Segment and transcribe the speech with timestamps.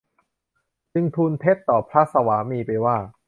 [0.93, 2.97] จึงทูลเท็จต่อพระสวามีไปว่า